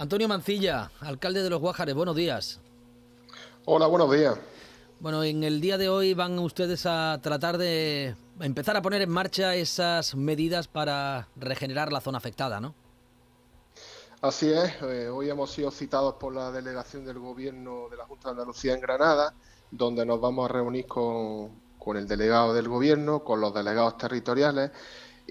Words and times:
Antonio 0.00 0.28
Mancilla, 0.28 0.90
alcalde 1.00 1.42
de 1.42 1.50
Los 1.50 1.60
Guájares, 1.60 1.94
buenos 1.94 2.16
días. 2.16 2.58
Hola, 3.66 3.86
buenos 3.86 4.10
días. 4.10 4.34
Bueno, 4.98 5.22
en 5.22 5.44
el 5.44 5.60
día 5.60 5.76
de 5.76 5.90
hoy 5.90 6.14
van 6.14 6.38
ustedes 6.38 6.86
a 6.86 7.20
tratar 7.22 7.58
de 7.58 8.16
empezar 8.40 8.78
a 8.78 8.80
poner 8.80 9.02
en 9.02 9.10
marcha 9.10 9.54
esas 9.54 10.14
medidas 10.14 10.68
para 10.68 11.28
regenerar 11.36 11.92
la 11.92 12.00
zona 12.00 12.16
afectada, 12.16 12.60
¿no? 12.60 12.74
Así 14.22 14.50
es, 14.50 14.72
eh, 14.80 15.10
hoy 15.10 15.28
hemos 15.28 15.50
sido 15.50 15.70
citados 15.70 16.14
por 16.14 16.34
la 16.34 16.50
delegación 16.50 17.04
del 17.04 17.18
Gobierno 17.18 17.90
de 17.90 17.98
la 17.98 18.06
Junta 18.06 18.28
de 18.28 18.32
Andalucía 18.32 18.72
en 18.72 18.80
Granada, 18.80 19.34
donde 19.70 20.06
nos 20.06 20.18
vamos 20.18 20.48
a 20.48 20.52
reunir 20.54 20.86
con, 20.86 21.50
con 21.78 21.98
el 21.98 22.08
delegado 22.08 22.54
del 22.54 22.68
Gobierno, 22.68 23.22
con 23.22 23.42
los 23.42 23.52
delegados 23.52 23.98
territoriales 23.98 24.70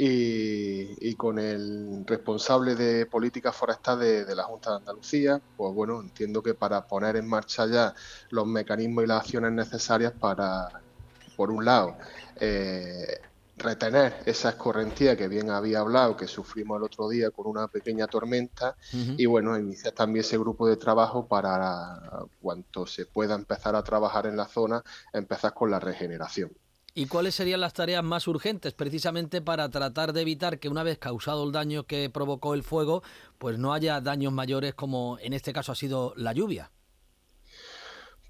y, 0.02 1.14
con 1.16 1.40
el 1.40 2.06
responsable 2.08 2.76
de 2.76 3.06
política 3.06 3.52
forestal 3.52 4.00
de, 4.00 4.34
la 4.34 4.44
Junta 4.44 4.70
de 4.72 4.78
Andalucía, 4.78 5.42
pues 5.58 5.74
bueno, 5.74 6.00
entiendo 6.00 6.42
que 6.42 6.54
para 6.54 6.88
poner 6.88 7.18
en 7.18 7.28
marcha 7.28 7.66
ya 7.66 7.94
los 8.30 8.48
mecanismos 8.48 9.04
y 9.04 9.08
las 9.08 9.22
acciones 9.24 9.52
necesarias 9.52 10.14
para, 10.14 10.70
por 11.36 11.52
un 11.52 11.66
lado, 11.66 11.98
eh, 12.40 13.20
retener 13.58 14.24
esa 14.26 14.52
escorrentía 14.52 15.18
que 15.18 15.28
bien 15.28 15.50
había 15.50 15.80
hablado, 15.80 16.16
que 16.16 16.28
sufrimos 16.28 16.78
el 16.78 16.84
otro 16.84 17.10
día 17.10 17.30
con 17.32 17.48
una 17.48 17.68
pequeña 17.68 18.08
tormenta, 18.08 18.78
y 18.94 19.26
bueno, 19.26 19.60
iniciar 19.60 19.94
también 19.94 20.24
ese 20.24 20.38
grupo 20.38 20.66
de 20.66 20.78
trabajo 20.78 21.28
para 21.28 22.00
cuanto 22.42 22.88
se 22.88 23.06
pueda 23.06 23.36
empezar 23.36 23.76
a 23.76 23.84
trabajar 23.84 24.28
en 24.28 24.38
la 24.38 24.46
zona, 24.46 24.82
empezar 25.12 25.54
con 25.54 25.70
la 25.70 25.80
regeneración. 25.82 26.52
¿Y 26.94 27.06
cuáles 27.06 27.36
serían 27.36 27.62
las 27.62 27.74
tareas 27.74 28.04
más 28.04 28.28
urgentes 28.28 28.74
precisamente 28.74 29.42
para 29.42 29.70
tratar 29.70 30.12
de 30.12 30.22
evitar 30.22 30.60
que 30.60 30.70
una 30.70 30.84
vez 30.84 30.98
causado 30.98 31.44
el 31.44 31.52
daño 31.52 31.86
que 31.86 32.10
provocó 32.10 32.54
el 32.54 32.64
fuego, 32.64 33.04
pues 33.38 33.58
no 33.60 33.74
haya 33.74 34.02
daños 34.02 34.34
mayores 34.34 34.74
como 34.74 35.18
en 35.20 35.34
este 35.34 35.54
caso 35.54 35.72
ha 35.72 35.76
sido 35.76 36.14
la 36.16 36.34
lluvia? 36.34 36.72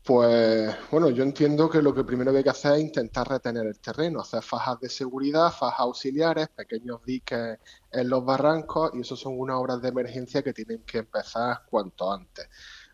Pues 0.04 0.76
bueno, 0.90 1.10
yo 1.12 1.24
entiendo 1.24 1.70
que 1.70 1.82
lo 1.84 1.94
que 1.94 2.04
primero 2.04 2.32
hay 2.36 2.44
que 2.44 2.50
hacer 2.50 2.74
es 2.74 2.82
intentar 2.82 3.28
retener 3.30 3.68
el 3.68 3.80
terreno, 3.80 4.22
hacer 4.22 4.42
fajas 4.42 4.80
de 4.80 4.90
seguridad, 4.90 5.52
fajas 5.52 5.82
auxiliares, 5.82 6.48
pequeños 6.50 7.04
diques 7.06 7.60
en 7.92 8.10
los 8.10 8.26
barrancos 8.26 8.92
y 8.96 9.02
eso 9.02 9.16
son 9.16 9.40
unas 9.40 9.58
obras 9.58 9.82
de 9.82 9.90
emergencia 9.90 10.42
que 10.42 10.54
tienen 10.54 10.84
que 10.84 11.00
empezar 11.00 11.62
cuanto 11.70 12.12
antes. 12.12 12.48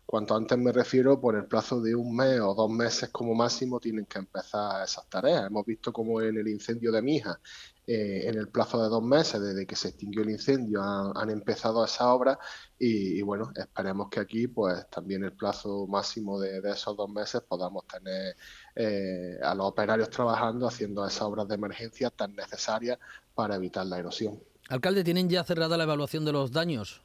Cuanto 0.06 0.36
antes 0.36 0.56
me 0.56 0.70
refiero, 0.70 1.20
por 1.20 1.34
el 1.34 1.46
plazo 1.46 1.80
de 1.80 1.96
un 1.96 2.14
mes 2.14 2.38
o 2.40 2.54
dos 2.54 2.70
meses 2.70 3.08
como 3.10 3.34
máximo 3.34 3.80
tienen 3.80 4.06
que 4.06 4.20
empezar 4.20 4.84
esas 4.84 5.04
tareas. 5.08 5.46
Hemos 5.46 5.66
visto 5.66 5.92
como 5.92 6.20
en 6.22 6.36
el 6.38 6.46
incendio 6.46 6.92
de 6.92 7.02
mi 7.02 7.16
hija, 7.16 7.40
eh, 7.88 8.22
en 8.28 8.38
el 8.38 8.48
plazo 8.48 8.80
de 8.80 8.88
dos 8.88 9.02
meses 9.02 9.40
desde 9.40 9.66
que 9.66 9.74
se 9.74 9.88
extinguió 9.88 10.22
el 10.22 10.30
incendio, 10.30 10.80
han, 10.80 11.28
empezado 11.30 11.84
esas 11.84 12.02
obras 12.02 12.38
y, 12.78 13.20
bueno, 13.22 13.50
esperemos 13.56 14.08
que 14.08 14.20
aquí 14.20 14.46
pues 14.46 14.88
también 14.90 15.24
el 15.24 15.32
plazo 15.32 15.88
máximo 15.88 16.38
de, 16.38 16.58
esos 16.70 16.96
dos 16.96 17.10
meses 17.10 17.42
podamos 17.42 17.84
tener 17.88 18.36
eh, 18.76 19.38
a 19.42 19.56
los 19.56 19.66
operarios 19.66 20.10
trabajando 20.10 20.68
haciendo 20.68 21.04
esas 21.04 21.22
obras 21.22 21.48
de 21.48 21.56
emergencia 21.56 22.10
tan 22.10 22.36
necesarias 22.36 22.98
para 23.34 23.56
evitar 23.56 23.84
la 23.86 23.98
erosión. 23.98 24.40
Alcalde, 24.68 25.02
¿tienen 25.02 25.28
ya 25.28 25.42
cerrada 25.42 25.76
la 25.76 25.84
evaluación 25.84 26.24
de 26.24 26.32
los 26.32 26.52
daños? 26.52 27.02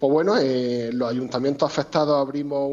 Pues 0.00 0.10
bueno, 0.10 0.38
eh, 0.38 0.90
los 0.94 1.10
ayuntamientos 1.10 1.70
afectados 1.70 2.16
abrimos 2.16 2.70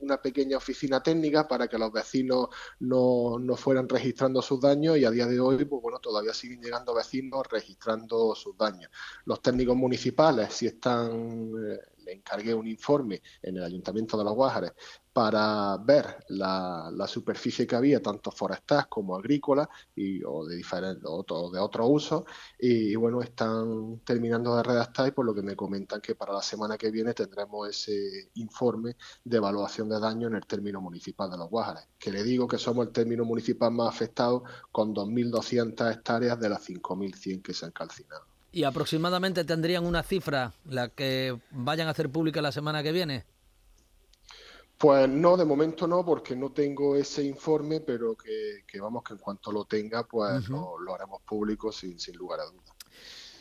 una 0.00 0.20
pequeña 0.20 0.56
oficina 0.56 1.00
técnica 1.00 1.46
para 1.46 1.68
que 1.68 1.78
los 1.78 1.92
vecinos 1.92 2.48
no, 2.80 3.38
no, 3.38 3.54
fueran 3.54 3.88
registrando 3.88 4.42
sus 4.42 4.60
daños 4.60 4.98
y 4.98 5.04
a 5.04 5.12
día 5.12 5.26
de 5.26 5.38
hoy, 5.38 5.64
pues 5.64 5.80
bueno, 5.80 6.00
todavía 6.00 6.34
siguen 6.34 6.60
llegando 6.60 6.94
vecinos 6.94 7.46
registrando 7.48 8.34
sus 8.34 8.56
daños. 8.56 8.90
Los 9.24 9.40
técnicos 9.40 9.76
municipales, 9.76 10.52
si 10.52 10.66
están 10.66 11.52
eh, 11.64 11.78
encargué 12.12 12.54
un 12.54 12.66
informe 12.66 13.22
en 13.42 13.56
el 13.56 13.64
Ayuntamiento 13.64 14.16
de 14.16 14.24
Los 14.24 14.34
Guájares 14.34 14.72
para 15.12 15.76
ver 15.76 16.24
la, 16.28 17.06
superficie 17.06 17.66
que 17.66 17.76
había, 17.76 18.00
tanto 18.00 18.30
forestal 18.30 18.88
como 18.88 19.14
agrícola, 19.16 19.68
y, 19.94 20.22
o 20.24 20.46
de 20.46 20.56
diferentes, 20.56 21.04
o 21.04 21.50
de 21.50 21.60
otros 21.60 21.86
usos, 21.90 22.24
y, 22.58 22.94
bueno, 22.96 23.20
están 23.20 24.00
terminando 24.04 24.56
de 24.56 24.62
redactar 24.62 25.08
y 25.08 25.10
por 25.10 25.26
lo 25.26 25.34
que 25.34 25.42
me 25.42 25.54
comentan 25.54 26.00
que 26.00 26.14
para 26.14 26.32
la 26.32 26.42
semana 26.42 26.78
que 26.78 26.90
viene 26.90 27.12
tendremos 27.12 27.68
ese 27.68 28.30
informe 28.34 28.96
de 29.24 29.36
evaluación 29.36 29.88
de 29.88 30.00
daño 30.00 30.28
en 30.28 30.36
el 30.36 30.46
término 30.46 30.80
municipal 30.80 31.30
de 31.30 31.36
Los 31.36 31.50
Guájares, 31.50 31.88
que 31.98 32.10
le 32.10 32.22
digo 32.22 32.48
que 32.48 32.58
somos 32.58 32.86
el 32.86 32.92
término 32.92 33.24
municipal 33.24 33.70
más 33.72 33.88
afectado 33.88 34.44
con 34.70 34.94
2.200 34.94 35.92
hectáreas 35.92 36.40
de 36.40 36.48
las 36.48 36.66
5.100 36.68 37.42
que 37.42 37.52
se 37.52 37.66
han 37.66 37.72
calcinado. 37.72 38.31
¿Y 38.52 38.64
aproximadamente 38.64 39.44
tendrían 39.44 39.86
una 39.86 40.02
cifra 40.02 40.52
la 40.66 40.90
que 40.90 41.40
vayan 41.50 41.88
a 41.88 41.92
hacer 41.92 42.10
pública 42.10 42.42
la 42.42 42.52
semana 42.52 42.82
que 42.82 42.92
viene? 42.92 43.24
Pues 44.76 45.08
no, 45.08 45.36
de 45.36 45.44
momento 45.44 45.86
no, 45.86 46.04
porque 46.04 46.36
no 46.36 46.50
tengo 46.50 46.96
ese 46.96 47.22
informe, 47.22 47.80
pero 47.80 48.14
que, 48.16 48.80
vamos, 48.80 49.04
que 49.04 49.14
en 49.14 49.20
cuanto 49.20 49.52
lo 49.52 49.64
tenga, 49.64 50.02
pues 50.04 50.48
lo, 50.48 50.94
haremos 50.94 51.22
público 51.22 51.72
sin, 51.72 51.98
sin 51.98 52.16
lugar 52.16 52.40
a 52.40 52.44
dudas. 52.44 52.72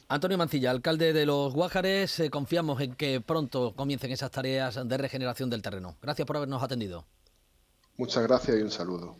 Antonio 0.07 0.37
Mancilla, 0.37 0.71
alcalde 0.71 1.13
de 1.13 1.25
Los 1.25 1.53
Guájares, 1.53 2.19
eh, 2.19 2.29
confiamos 2.29 2.81
en 2.81 2.95
que 2.95 3.21
pronto 3.21 3.73
comiencen 3.75 4.11
esas 4.11 4.29
tareas 4.29 4.87
de 4.87 4.97
regeneración 4.97 5.49
del 5.49 5.61
terreno. 5.61 5.95
Gracias 6.01 6.25
por 6.27 6.35
habernos 6.35 6.61
atendido. 6.61 7.05
Muchas 7.95 8.23
gracias 8.23 8.57
y 8.57 8.61
un 8.61 8.71
saludo. 8.71 9.15